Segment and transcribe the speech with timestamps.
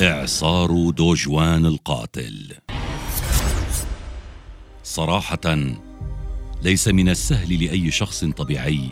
[0.00, 2.54] إعصار دوجوان القاتل.
[4.84, 5.56] صراحة
[6.62, 8.90] ليس من السهل لأي شخص طبيعي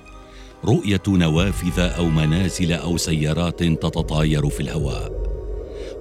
[0.65, 5.13] رؤية نوافذ أو منازل أو سيارات تتطاير في الهواء.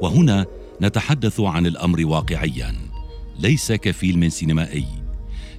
[0.01, 0.45] وهنا
[0.81, 2.75] نتحدث عن الأمر واقعيا
[3.39, 4.87] ليس كفيلم سينمائي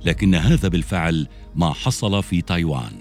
[0.04, 2.92] لكن هذا بالفعل ما حصل في تايوان.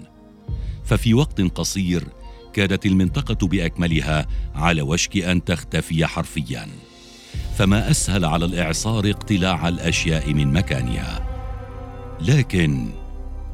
[0.84, 2.04] ففي وقت قصير
[2.52, 6.68] كادت المنطقة بأكملها على وشك أن تختفي حرفيا.
[7.58, 11.26] فما أسهل على الإعصار اقتلاع الأشياء من مكانها.
[12.20, 12.90] لكن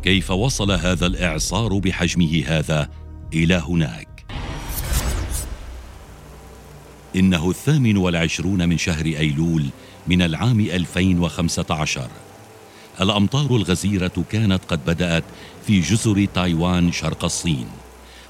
[0.03, 2.89] كيف وصل هذا الإعصار بحجمه هذا
[3.33, 4.09] إلى هناك؟
[7.17, 9.67] إنه الثامن والعشرون من شهر أيلول
[10.09, 12.09] من العام 2015
[13.01, 15.25] الأمطار الغزيرة كانت قد بدأت
[15.67, 17.67] في جزر تايوان شرق الصين.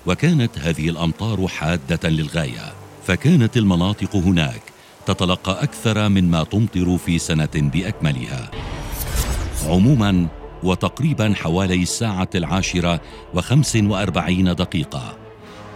[0.08, 2.72] وكانت هذه الأمطار حادة للغاية
[3.06, 4.62] فكانت المناطق هناك
[5.06, 8.50] تتلقى أكثر مما تمطر في سنة بأكملها.
[9.66, 10.26] عموما
[10.62, 13.00] وتقريبا حوالي الساعة العاشرة
[13.34, 15.16] وخمس وأربعين دقيقة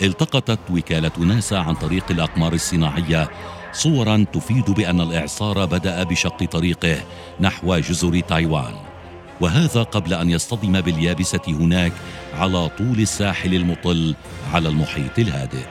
[0.02, 3.30] التقطت وكالة ناسا عن طريق الأقمار الصناعية
[3.72, 7.02] صورا تفيد بأن الإعصار بدأ بشق طريقه
[7.40, 8.91] نحو جزر تايوان.
[9.40, 11.92] وهذا قبل أن يصطدم باليابسة هناك
[12.34, 14.14] على طول الساحل المطل
[14.52, 15.64] على المحيط الهادئ.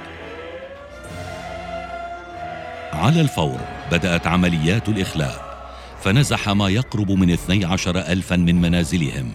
[2.94, 3.60] على الفور
[3.92, 5.52] بدأت عمليات الإخلاء
[6.04, 9.32] فنزح ما يقرب من 12 ألفا من منازلهم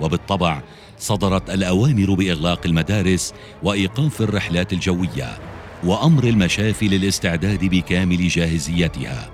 [0.00, 0.62] وبالطبع
[0.98, 5.38] صدرت الأوامر بإغلاق المدارس وإيقاف الرحلات الجوية
[5.84, 9.30] وأمر المشافي للاستعداد بكامل جاهزيتها.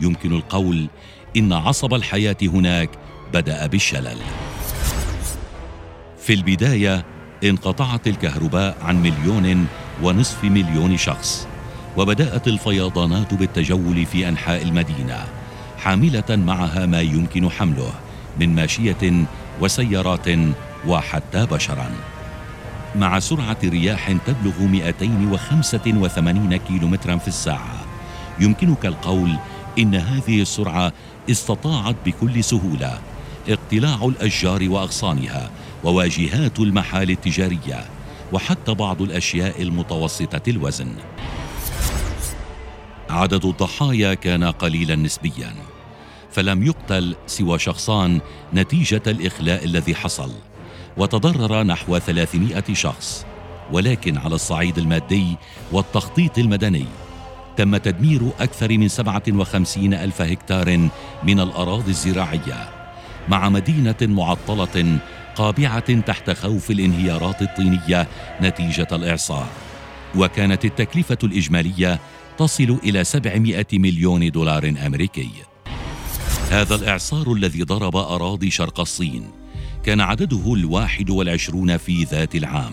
[0.00, 0.88] يمكن القول
[1.36, 2.90] إن عصب الحياة هناك
[3.34, 4.18] بدأ بالشلل.
[6.18, 7.04] في البداية
[7.44, 9.66] انقطعت الكهرباء عن مليون
[10.02, 11.48] ونصف مليون شخص
[11.96, 15.24] وبدأت الفيضانات بالتجول في أنحاء المدينة
[15.78, 17.92] حاملة معها ما يمكن حمله
[18.40, 19.26] من ماشية
[19.60, 20.26] وسيارات
[20.86, 21.90] وحتى بشرا.
[22.96, 27.84] مع سرعة رياح تبلغ 285 كيلومترا في الساعة
[28.40, 29.36] يمكنك القول
[29.78, 30.92] إن هذه السرعة
[31.30, 32.98] استطاعت بكل سهولة
[33.48, 35.50] اقتلاع الأشجار وأغصانها
[35.84, 37.84] وواجهات المحال التجارية
[38.32, 40.92] وحتى بعض الأشياء المتوسطة الوزن.
[43.10, 45.54] عدد الضحايا كان قليلا نسبيا
[46.30, 48.20] فلم يقتل سوى شخصان
[48.54, 50.32] نتيجة الإخلاء الذي حصل
[50.96, 53.26] وتضرر نحو 300 شخص.
[53.72, 55.36] ولكن على الصعيد المادي
[55.72, 56.86] والتخطيط المدني
[57.56, 60.88] تم تدمير أكثر من 57 ألف هكتار
[61.24, 62.73] من الأراضي الزراعية
[63.28, 64.98] مع مدينة معطلة
[65.36, 68.08] قابعة تحت خوف الانهيارات الطينية
[68.42, 69.48] نتيجة الإعصار.
[70.16, 72.00] وكانت التكلفة الإجمالية
[72.38, 75.30] تصل إلى 700 مليون دولار أمريكي.
[76.50, 79.30] هذا الإعصار الذي ضرب أراضي شرق الصين
[79.84, 82.72] كان عدده الواحد والعشرون في ذات العام.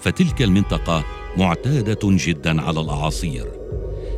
[0.00, 1.04] فتلك المنطقة
[1.36, 3.46] معتادة جدا على الأعاصير.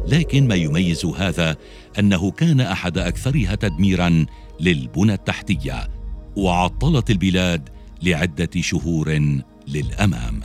[0.07, 1.57] لكن ما يميز هذا
[1.99, 4.27] أنه كان أحد أكثرها تدميرا
[4.61, 5.89] للبنى التحتية
[6.37, 7.69] وعطلت البلاد
[8.03, 10.42] لعدة شهور للأمام.